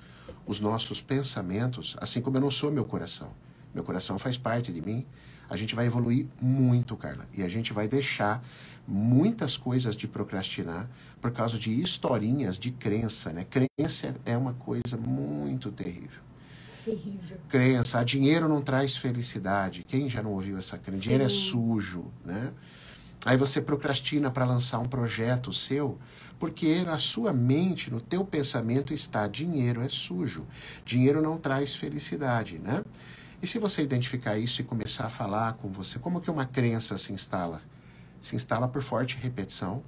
os 0.46 0.60
nossos 0.60 1.00
pensamentos, 1.00 1.96
assim 2.02 2.20
como 2.20 2.36
eu 2.36 2.42
não 2.42 2.52
sou 2.52 2.70
meu 2.70 2.84
coração. 2.84 3.30
Meu 3.74 3.84
coração 3.84 4.18
faz 4.18 4.38
parte 4.38 4.72
de 4.72 4.82
mim. 4.82 5.06
A 5.50 5.56
gente 5.56 5.76
vai 5.76 5.86
evoluir 5.86 6.28
muito, 6.42 6.96
Carla. 6.96 7.28
E 7.34 7.44
a 7.44 7.48
gente 7.48 7.74
vai 7.74 7.88
deixar 7.88 8.44
muitas 8.88 9.58
coisas 9.58 9.96
de 9.96 10.08
procrastinar 10.08 10.90
por 11.22 11.32
causa 11.32 11.58
de 11.58 11.82
historinhas 11.82 12.58
de 12.58 12.72
crença, 12.72 13.32
né? 13.32 13.46
Crença 13.50 14.16
é 14.26 14.38
uma 14.38 14.54
coisa 14.54 14.98
muito 14.98 15.72
terrível. 15.72 16.22
Terrível. 16.84 17.38
Crença, 17.48 18.00
a 18.00 18.04
dinheiro 18.04 18.50
não 18.50 18.62
traz 18.62 18.98
felicidade. 18.98 19.84
Quem 19.88 20.10
já 20.10 20.24
não 20.24 20.32
ouviu 20.32 20.58
essa 20.58 20.78
crença? 20.78 21.02
Dinheiro 21.02 21.24
é 21.24 21.30
sujo, 21.30 22.06
né? 22.26 22.52
Aí 23.24 23.38
você 23.38 23.62
procrastina 23.62 24.32
para 24.32 24.46
lançar 24.46 24.80
um 24.80 24.88
projeto 24.88 25.54
seu, 25.54 26.00
porque 26.40 26.84
na 26.84 26.98
sua 26.98 27.32
mente, 27.32 27.92
no 27.92 28.02
teu 28.02 28.26
pensamento 28.26 28.94
está 28.94 29.28
dinheiro 29.28 29.82
é 29.82 29.88
sujo. 29.88 30.48
Dinheiro 30.84 31.22
não 31.22 31.38
traz 31.38 31.76
felicidade, 31.76 32.58
né? 32.58 32.84
E 33.42 33.48
se 33.48 33.58
você 33.58 33.82
identificar 33.82 34.38
isso 34.38 34.62
e 34.62 34.64
começar 34.64 35.08
a 35.08 35.10
falar 35.10 35.54
com 35.54 35.70
você, 35.70 35.98
como 35.98 36.22
que 36.22 36.30
uma 36.30 36.46
crença 36.46 36.98
se 36.98 37.12
instala? 37.12 37.62
Se 38.22 38.36
instala 38.36 38.68
por 38.68 38.84
forte 38.84 39.18
repetição, 39.18 39.84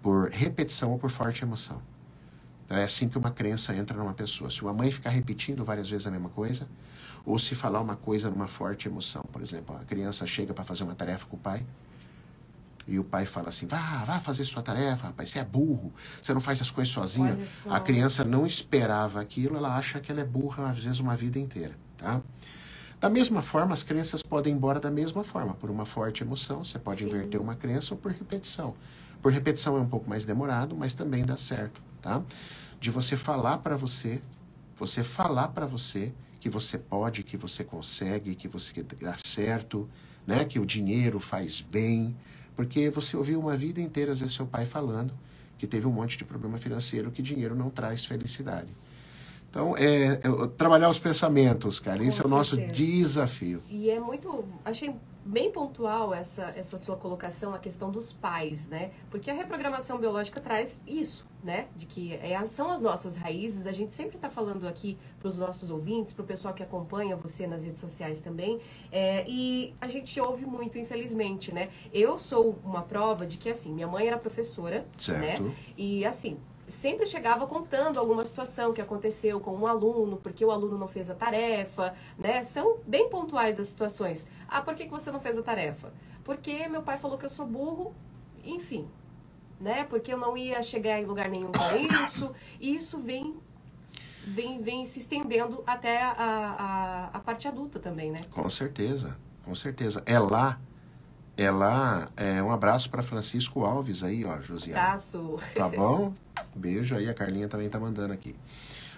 por 0.00 0.30
repetição 0.30 0.90
ou 0.90 0.98
por 0.98 1.10
forte 1.10 1.44
emoção. 1.44 1.82
Então 2.64 2.78
é 2.78 2.84
assim 2.84 3.08
que 3.08 3.18
uma 3.18 3.30
crença 3.30 3.76
entra 3.76 3.98
numa 3.98 4.14
pessoa. 4.14 4.50
Se 4.50 4.62
uma 4.62 4.72
mãe 4.72 4.90
ficar 4.90 5.10
repetindo 5.10 5.64
várias 5.64 5.90
vezes 5.90 6.06
a 6.06 6.10
mesma 6.10 6.30
coisa, 6.30 6.68
ou 7.26 7.38
se 7.38 7.54
falar 7.54 7.80
uma 7.80 7.96
coisa 7.96 8.30
numa 8.30 8.48
forte 8.48 8.88
emoção, 8.88 9.24
por 9.30 9.42
exemplo, 9.42 9.76
a 9.76 9.84
criança 9.84 10.26
chega 10.26 10.54
para 10.54 10.64
fazer 10.64 10.84
uma 10.84 10.94
tarefa 10.94 11.26
com 11.26 11.36
o 11.36 11.38
pai, 11.38 11.66
e 12.88 12.98
o 12.98 13.04
pai 13.04 13.26
fala 13.26 13.50
assim: 13.50 13.66
vá, 13.66 14.04
vá 14.04 14.18
fazer 14.18 14.44
sua 14.44 14.62
tarefa, 14.62 15.08
rapaz, 15.08 15.28
você 15.28 15.38
é 15.38 15.44
burro, 15.44 15.92
você 16.20 16.32
não 16.32 16.40
faz 16.40 16.62
as 16.62 16.70
coisas 16.70 16.92
sozinho. 16.92 17.38
A 17.68 17.78
criança 17.78 18.24
não 18.24 18.46
esperava 18.46 19.20
aquilo, 19.20 19.56
ela 19.56 19.76
acha 19.76 20.00
que 20.00 20.10
ela 20.10 20.22
é 20.22 20.24
burra, 20.24 20.70
às 20.70 20.78
vezes, 20.78 20.98
uma 20.98 21.14
vida 21.14 21.38
inteira. 21.38 21.76
Tá? 21.98 22.22
Da 23.00 23.08
mesma 23.08 23.40
forma, 23.40 23.72
as 23.72 23.82
crenças 23.82 24.22
podem 24.22 24.52
ir 24.52 24.56
embora 24.56 24.78
da 24.78 24.90
mesma 24.90 25.24
forma, 25.24 25.54
por 25.54 25.70
uma 25.70 25.86
forte 25.86 26.22
emoção, 26.22 26.62
você 26.62 26.78
pode 26.78 27.02
Sim. 27.02 27.08
inverter 27.08 27.40
uma 27.40 27.56
crença 27.56 27.94
ou 27.94 27.98
por 27.98 28.12
repetição. 28.12 28.74
Por 29.22 29.32
repetição 29.32 29.78
é 29.78 29.80
um 29.80 29.88
pouco 29.88 30.08
mais 30.08 30.26
demorado, 30.26 30.76
mas 30.76 30.92
também 30.92 31.24
dá 31.24 31.34
certo, 31.34 31.80
tá? 32.02 32.22
De 32.78 32.90
você 32.90 33.16
falar 33.16 33.58
para 33.58 33.74
você, 33.74 34.20
você 34.76 35.02
falar 35.02 35.48
para 35.48 35.64
você 35.64 36.12
que 36.40 36.50
você 36.50 36.76
pode, 36.76 37.22
que 37.22 37.38
você 37.38 37.64
consegue, 37.64 38.34
que 38.34 38.46
você 38.46 38.82
dá 38.82 39.14
certo, 39.24 39.88
né? 40.26 40.44
Que 40.44 40.58
o 40.58 40.66
dinheiro 40.66 41.18
faz 41.20 41.62
bem, 41.62 42.14
porque 42.54 42.90
você 42.90 43.16
ouviu 43.16 43.40
uma 43.40 43.56
vida 43.56 43.80
inteira, 43.80 44.12
às 44.12 44.20
vezes, 44.20 44.34
seu 44.34 44.46
pai 44.46 44.66
falando 44.66 45.14
que 45.56 45.66
teve 45.66 45.86
um 45.86 45.92
monte 45.92 46.18
de 46.18 46.24
problema 46.24 46.58
financeiro, 46.58 47.10
que 47.10 47.22
dinheiro 47.22 47.54
não 47.54 47.70
traz 47.70 48.04
felicidade. 48.04 48.68
Então, 49.50 49.76
é, 49.76 50.12
é 50.12 50.46
trabalhar 50.56 50.88
os 50.88 50.98
pensamentos, 50.98 51.80
cara. 51.80 52.02
Esse 52.04 52.22
é 52.22 52.24
o 52.24 52.28
nosso 52.28 52.56
desafio. 52.56 53.60
E 53.68 53.90
é 53.90 53.98
muito. 53.98 54.44
Achei 54.64 54.94
bem 55.24 55.50
pontual 55.50 56.14
essa, 56.14 56.52
essa 56.56 56.78
sua 56.78 56.96
colocação, 56.96 57.54
a 57.54 57.58
questão 57.58 57.90
dos 57.90 58.12
pais, 58.12 58.68
né? 58.68 58.90
Porque 59.10 59.30
a 59.30 59.34
reprogramação 59.34 59.98
biológica 59.98 60.40
traz 60.40 60.80
isso, 60.86 61.26
né? 61.42 61.66
De 61.76 61.84
que 61.84 62.14
é, 62.14 62.44
são 62.46 62.70
as 62.70 62.80
nossas 62.80 63.16
raízes. 63.16 63.66
A 63.66 63.72
gente 63.72 63.92
sempre 63.92 64.16
está 64.16 64.30
falando 64.30 64.66
aqui 64.66 64.96
para 65.18 65.28
os 65.28 65.38
nossos 65.38 65.70
ouvintes, 65.70 66.12
para 66.12 66.22
o 66.22 66.26
pessoal 66.26 66.54
que 66.54 66.62
acompanha 66.62 67.16
você 67.16 67.46
nas 67.46 67.64
redes 67.64 67.80
sociais 67.80 68.20
também. 68.20 68.60
É, 68.90 69.24
e 69.28 69.74
a 69.80 69.88
gente 69.88 70.18
ouve 70.20 70.46
muito, 70.46 70.78
infelizmente, 70.78 71.52
né? 71.52 71.70
Eu 71.92 72.18
sou 72.18 72.58
uma 72.64 72.82
prova 72.82 73.26
de 73.26 73.36
que, 73.36 73.50
assim, 73.50 73.72
minha 73.72 73.88
mãe 73.88 74.06
era 74.06 74.16
professora, 74.16 74.86
certo. 74.96 75.42
né? 75.42 75.54
E, 75.76 76.04
assim, 76.04 76.38
sempre 76.70 77.06
chegava 77.06 77.46
contando 77.46 77.98
alguma 77.98 78.24
situação 78.24 78.72
que 78.72 78.80
aconteceu 78.80 79.40
com 79.40 79.56
um 79.56 79.66
aluno, 79.66 80.16
porque 80.16 80.44
o 80.44 80.50
aluno 80.50 80.78
não 80.78 80.88
fez 80.88 81.10
a 81.10 81.14
tarefa, 81.14 81.94
né? 82.18 82.42
São 82.42 82.78
bem 82.86 83.08
pontuais 83.08 83.58
as 83.58 83.68
situações. 83.68 84.26
Ah, 84.48 84.62
por 84.62 84.74
que, 84.74 84.84
que 84.84 84.90
você 84.90 85.10
não 85.10 85.20
fez 85.20 85.36
a 85.36 85.42
tarefa? 85.42 85.92
Porque 86.24 86.68
meu 86.68 86.82
pai 86.82 86.96
falou 86.96 87.18
que 87.18 87.24
eu 87.24 87.30
sou 87.30 87.46
burro, 87.46 87.94
enfim, 88.44 88.88
né? 89.60 89.84
Porque 89.84 90.12
eu 90.12 90.18
não 90.18 90.36
ia 90.36 90.62
chegar 90.62 91.00
em 91.00 91.04
lugar 91.04 91.28
nenhum 91.28 91.50
com 91.52 91.76
isso. 91.76 92.32
E 92.60 92.76
isso 92.76 92.98
vem 92.98 93.36
vem, 94.26 94.62
vem 94.62 94.86
se 94.86 94.98
estendendo 94.98 95.62
até 95.66 96.02
a, 96.02 96.12
a, 96.12 97.04
a 97.14 97.20
parte 97.20 97.48
adulta 97.48 97.78
também, 97.78 98.10
né? 98.10 98.20
Com 98.30 98.48
certeza, 98.48 99.16
com 99.44 99.54
certeza. 99.54 100.02
É 100.06 100.18
lá 100.18 100.60
é 101.42 101.50
lá, 101.50 102.10
é, 102.18 102.42
um 102.42 102.50
abraço 102.50 102.90
para 102.90 103.02
Francisco 103.02 103.64
Alves 103.64 104.02
aí, 104.02 104.26
ó, 104.26 104.40
Josiane. 104.42 104.78
Abraço. 104.78 105.38
Tá 105.54 105.68
bom? 105.68 106.12
Beijo 106.54 106.94
aí, 106.94 107.08
a 107.08 107.14
Carlinha 107.14 107.48
também 107.48 107.68
tá 107.68 107.80
mandando 107.80 108.12
aqui. 108.12 108.36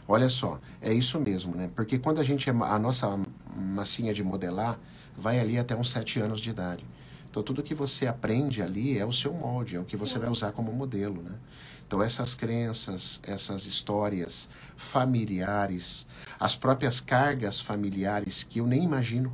Olha 0.08 0.28
só, 0.28 0.58
é 0.80 0.92
isso 0.92 1.20
mesmo, 1.20 1.54
né? 1.54 1.70
Porque 1.76 2.00
quando 2.00 2.20
a 2.20 2.24
gente, 2.24 2.50
a 2.50 2.78
nossa 2.80 3.16
massinha 3.56 4.12
de 4.12 4.24
modelar 4.24 4.76
vai 5.16 5.38
ali 5.38 5.56
até 5.56 5.76
uns 5.76 5.90
sete 5.90 6.18
anos 6.18 6.40
de 6.40 6.50
idade. 6.50 6.84
Então 7.30 7.44
tudo 7.44 7.62
que 7.62 7.74
você 7.74 8.08
aprende 8.08 8.60
ali 8.60 8.98
é 8.98 9.06
o 9.06 9.12
seu 9.12 9.32
molde, 9.32 9.76
é 9.76 9.80
o 9.80 9.84
que 9.84 9.96
Sim. 9.96 10.04
você 10.04 10.18
vai 10.18 10.28
usar 10.28 10.50
como 10.50 10.72
modelo, 10.72 11.22
né? 11.22 11.38
Então 11.86 12.02
essas 12.02 12.34
crenças, 12.34 13.20
essas 13.22 13.66
histórias 13.66 14.48
familiares, 14.76 16.08
as 16.40 16.56
próprias 16.56 17.00
cargas 17.00 17.60
familiares 17.60 18.42
que 18.42 18.58
eu 18.58 18.66
nem 18.66 18.82
imagino, 18.82 19.32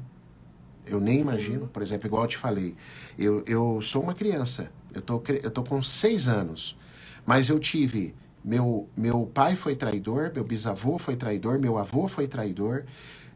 eu 0.88 1.00
nem 1.00 1.16
Sim. 1.16 1.22
imagino, 1.22 1.68
por 1.68 1.82
exemplo, 1.82 2.06
igual 2.06 2.22
eu 2.22 2.28
te 2.28 2.36
falei, 2.36 2.74
eu, 3.18 3.42
eu 3.46 3.80
sou 3.82 4.02
uma 4.02 4.14
criança, 4.14 4.70
eu 4.92 5.02
tô, 5.02 5.22
eu 5.42 5.50
tô 5.50 5.62
com 5.62 5.82
seis 5.82 6.28
anos, 6.28 6.76
mas 7.26 7.48
eu 7.48 7.58
tive, 7.58 8.14
meu, 8.44 8.88
meu 8.96 9.26
pai 9.26 9.54
foi 9.54 9.76
traidor, 9.76 10.32
meu 10.32 10.44
bisavô 10.44 10.98
foi 10.98 11.16
traidor, 11.16 11.58
meu 11.58 11.76
avô 11.76 12.08
foi 12.08 12.26
traidor. 12.26 12.84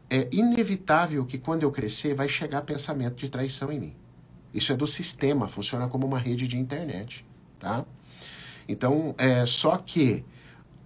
É 0.09 0.27
inevitável 0.31 1.25
que 1.25 1.37
quando 1.37 1.63
eu 1.63 1.71
crescer 1.71 2.13
vai 2.13 2.27
chegar 2.27 2.61
pensamento 2.63 3.15
de 3.15 3.29
traição 3.29 3.71
em 3.71 3.79
mim. 3.79 3.95
Isso 4.53 4.71
é 4.71 4.75
do 4.75 4.85
sistema, 4.85 5.47
funciona 5.47 5.87
como 5.87 6.05
uma 6.05 6.19
rede 6.19 6.47
de 6.47 6.57
internet, 6.57 7.25
tá? 7.59 7.85
Então, 8.67 9.15
é 9.17 9.45
só 9.45 9.77
que 9.77 10.23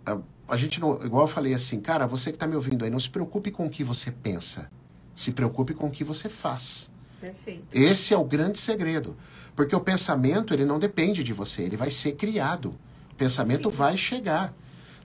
a, 0.05 0.17
a 0.47 0.55
gente 0.55 0.79
não, 0.79 1.03
igual 1.03 1.23
eu 1.23 1.27
falei 1.27 1.53
assim, 1.53 1.79
cara, 1.79 2.07
você 2.07 2.31
que 2.31 2.37
está 2.37 2.47
me 2.47 2.55
ouvindo 2.55 2.85
aí, 2.85 2.91
não 2.91 2.99
se 2.99 3.09
preocupe 3.09 3.51
com 3.51 3.65
o 3.65 3.69
que 3.69 3.83
você 3.83 4.11
pensa. 4.11 4.69
Se 5.17 5.31
preocupe 5.31 5.73
com 5.73 5.87
o 5.87 5.91
que 5.91 6.03
você 6.03 6.29
faz. 6.29 6.91
Perfeito. 7.19 7.67
Esse 7.73 8.13
é 8.13 8.17
o 8.17 8.23
grande 8.23 8.59
segredo. 8.59 9.17
Porque 9.55 9.75
o 9.75 9.79
pensamento, 9.79 10.53
ele 10.53 10.63
não 10.63 10.77
depende 10.77 11.23
de 11.23 11.33
você, 11.33 11.63
ele 11.63 11.75
vai 11.75 11.89
ser 11.89 12.11
criado. 12.11 12.75
O 13.11 13.15
pensamento 13.15 13.71
Sim. 13.71 13.75
vai 13.75 13.97
chegar. 13.97 14.53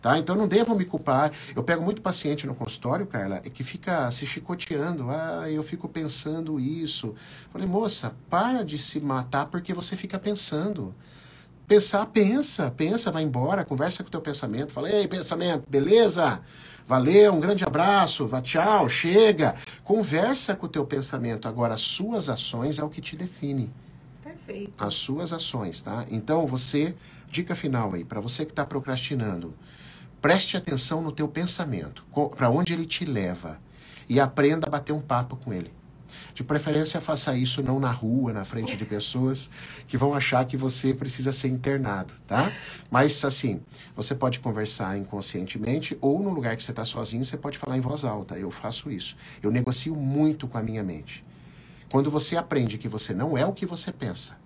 Tá? 0.03 0.19
Então 0.19 0.37
não 0.37 0.47
devo 0.47 0.75
me 0.75 0.85
culpar. 0.85 1.33
Eu 1.57 1.63
pego 1.63 1.83
muito 1.83 2.03
paciente 2.03 2.47
no 2.47 2.55
consultório, 2.55 3.07
Carla, 3.07 3.41
que 3.41 3.65
fica 3.65 4.11
se 4.11 4.27
chicoteando. 4.27 5.09
Ah, 5.09 5.51
eu 5.51 5.63
fico 5.63 5.89
pensando 5.89 6.61
isso. 6.61 7.15
Falei, 7.51 7.67
moça, 7.67 8.15
para 8.29 8.63
de 8.63 8.77
se 8.77 9.01
matar 9.01 9.47
porque 9.47 9.73
você 9.73 9.97
fica 9.97 10.19
pensando. 10.19 10.95
Pensar, 11.73 12.05
pensa, 12.05 12.71
pensa, 12.71 13.11
vai 13.11 13.23
embora, 13.23 13.65
conversa 13.65 14.03
com 14.03 14.09
o 14.09 14.11
teu 14.11 14.21
pensamento. 14.21 14.75
Fala, 14.75 14.91
ei, 14.91 15.09
pensamento, 15.09 15.65
beleza? 15.67 16.43
Valeu, 16.87 17.33
um 17.33 17.41
grande 17.41 17.65
abraço, 17.65 18.27
vá 18.27 18.43
tchau, 18.43 18.91
chega. 18.91 19.55
Conversa 19.83 20.55
com 20.55 20.67
o 20.67 20.69
teu 20.69 20.85
pensamento. 20.85 21.49
Agora, 21.49 21.73
as 21.73 21.81
suas 21.81 22.29
ações 22.29 22.79
é 22.79 22.85
o 22.85 22.91
que 22.91 23.01
te 23.01 23.17
define. 23.17 23.73
Perfeito. 24.23 24.85
As 24.85 24.93
suas 24.93 25.33
ações, 25.33 25.81
tá? 25.81 26.05
Então, 26.11 26.47
você, 26.47 26.95
dica 27.31 27.55
final 27.55 27.95
aí, 27.95 28.05
para 28.05 28.21
você 28.21 28.45
que 28.45 28.53
está 28.53 28.67
procrastinando, 28.67 29.55
preste 30.21 30.59
atenção 30.59 31.01
no 31.01 31.11
teu 31.11 31.27
pensamento, 31.27 32.05
para 32.37 32.51
onde 32.51 32.75
ele 32.75 32.85
te 32.85 33.07
leva 33.07 33.59
e 34.07 34.21
aprenda 34.21 34.67
a 34.67 34.71
bater 34.71 34.93
um 34.93 35.01
papo 35.01 35.37
com 35.37 35.55
ele. 35.55 35.73
De 36.35 36.43
preferência, 36.43 37.01
faça 37.01 37.37
isso 37.37 37.63
não 37.63 37.79
na 37.79 37.91
rua, 37.91 38.33
na 38.33 38.45
frente 38.45 38.77
de 38.77 38.85
pessoas 38.85 39.51
que 39.87 39.97
vão 39.97 40.15
achar 40.15 40.45
que 40.45 40.57
você 40.57 40.95
precisa 40.95 41.33
ser 41.33 41.49
internado, 41.49 42.13
tá? 42.27 42.53
Mas, 42.91 43.25
assim, 43.25 43.61
você 43.95 44.15
pode 44.15 44.41
conversar 44.41 44.97
inconscientemente 44.97 45.97
ou 46.01 46.23
no 46.23 46.31
lugar 46.31 46.57
que 46.57 46.63
você 46.63 46.73
está 46.73 46.85
sozinho, 46.85 47.25
você 47.25 47.37
pode 47.37 47.59
falar 47.59 47.77
em 47.77 47.81
voz 47.81 48.05
alta. 48.05 48.39
Eu 48.39 48.51
faço 48.51 48.91
isso. 48.91 49.17
Eu 49.43 49.51
negocio 49.51 49.95
muito 49.95 50.49
com 50.49 50.59
a 50.59 50.63
minha 50.63 50.83
mente. 50.83 51.25
Quando 51.91 52.11
você 52.11 52.37
aprende 52.37 52.79
que 52.79 52.89
você 52.89 53.13
não 53.13 53.37
é 53.37 53.45
o 53.45 53.53
que 53.53 53.67
você 53.67 53.93
pensa, 53.93 54.37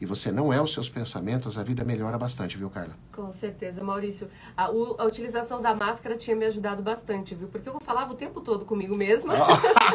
e 0.00 0.04
você 0.04 0.30
não 0.30 0.52
é 0.52 0.60
os 0.60 0.72
seus 0.72 0.88
pensamentos, 0.88 1.56
a 1.56 1.62
vida 1.62 1.84
melhora 1.84 2.18
bastante, 2.18 2.58
viu, 2.58 2.68
Carla? 2.68 2.94
Com 3.12 3.32
certeza, 3.32 3.82
Maurício. 3.82 4.28
A, 4.56 4.64
a 4.66 5.04
utilização 5.04 5.62
da 5.62 5.74
máscara 5.74 6.16
tinha 6.16 6.36
me 6.36 6.44
ajudado 6.44 6.82
bastante, 6.82 7.34
viu? 7.34 7.48
Porque 7.48 7.68
eu 7.68 7.80
falava 7.80 8.12
o 8.12 8.16
tempo 8.16 8.40
todo 8.42 8.66
comigo 8.66 8.94
mesma. 8.94 9.34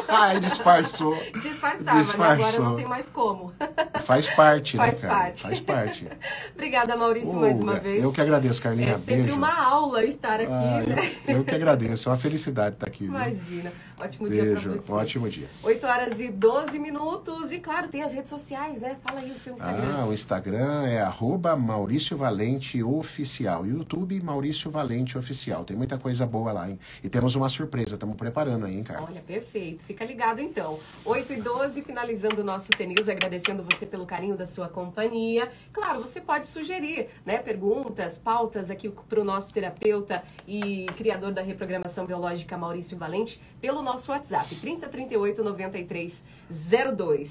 Ah, 0.08 0.34
disfarçou. 0.40 1.16
Disfarçava, 1.40 2.00
Disfarçou. 2.00 2.36
Né? 2.36 2.48
agora 2.48 2.62
não 2.62 2.76
tem 2.76 2.86
mais 2.86 3.08
como. 3.08 3.52
Faz 4.00 4.28
parte, 4.28 4.76
Faz 4.76 5.00
né, 5.00 5.08
parte. 5.08 5.42
Faz 5.42 5.60
parte. 5.60 6.08
Obrigada, 6.52 6.96
Maurício, 6.96 7.36
uh, 7.36 7.40
mais 7.40 7.60
uma 7.60 7.78
vez. 7.78 8.02
Eu 8.02 8.12
que 8.12 8.20
agradeço, 8.20 8.60
Carlinha. 8.60 8.92
É 8.92 8.98
sempre 8.98 9.22
Beijo. 9.22 9.36
uma 9.36 9.54
aula 9.54 10.04
estar 10.04 10.40
aqui, 10.40 10.52
ah, 10.52 10.84
né? 10.84 11.12
Eu, 11.28 11.36
eu, 11.38 11.44
que 11.44 11.54
agradeço. 11.54 12.08
É 12.08 12.12
uma 12.12 12.18
felicidade 12.18 12.74
estar 12.74 12.86
aqui. 12.86 13.04
Imagina. 13.04 13.70
Viu? 13.70 13.72
Ótimo 14.02 14.28
Beijo. 14.28 14.44
dia 14.44 14.70
pra 14.72 14.80
você. 14.80 14.92
Ótimo 14.92 15.28
dia. 15.28 15.46
8 15.62 15.86
horas 15.86 16.18
e 16.18 16.28
12 16.28 16.76
minutos. 16.80 17.52
E 17.52 17.60
claro, 17.60 17.86
tem 17.86 18.02
as 18.02 18.12
redes 18.12 18.30
sociais, 18.30 18.80
né? 18.80 18.96
Fala 19.00 19.20
aí 19.20 19.30
o 19.30 19.38
seu 19.38 19.54
Instagram. 19.54 19.94
Ah, 19.96 20.06
o 20.06 20.12
Instagram 20.12 20.86
é 20.86 21.00
arroba 21.00 21.54
Maurício 21.54 22.16
Valente 22.16 22.82
Oficial. 22.82 23.64
YouTube 23.64 24.20
Maurício 24.20 24.70
Valente 24.70 25.16
Oficial. 25.16 25.64
Tem 25.64 25.76
muita 25.76 25.98
coisa 25.98 26.26
boa 26.26 26.50
lá, 26.50 26.68
hein? 26.68 26.80
E 27.02 27.08
temos 27.08 27.36
uma 27.36 27.48
surpresa, 27.48 27.94
estamos 27.94 28.16
preparando 28.16 28.66
aí, 28.66 28.76
hein, 28.76 28.82
cara? 28.82 29.04
Olha, 29.04 29.20
perfeito. 29.20 29.84
Fica 29.84 30.04
ligado 30.04 30.40
então. 30.40 30.80
8 31.04 31.32
e 31.34 31.36
12, 31.36 31.82
finalizando 31.82 32.40
o 32.40 32.44
nosso 32.44 32.70
TNews, 32.70 33.08
agradecendo 33.08 33.62
você 33.62 33.86
pelo 33.86 34.04
carinho 34.04 34.36
da 34.36 34.46
sua 34.46 34.68
companhia. 34.68 35.48
Claro, 35.72 36.00
você 36.00 36.20
pode 36.20 36.48
sugerir, 36.48 37.08
né, 37.24 37.38
perguntas, 37.38 38.18
pautas 38.18 38.68
aqui 38.68 38.88
para 38.88 39.20
o 39.20 39.24
nosso 39.24 39.52
terapeuta 39.52 40.24
e 40.46 40.86
criador 40.96 41.30
da 41.30 41.42
reprogramação 41.42 42.04
biológica 42.04 42.58
Maurício 42.58 42.98
Valente 42.98 43.40
pelo 43.60 43.80
nosso 43.92 44.10
WhatsApp, 44.10 44.54
3038 44.54 45.42
9302. 45.42 47.24